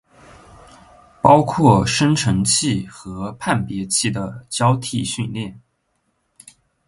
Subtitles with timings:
[1.21, 5.61] 包括生成器和判别器的交替训练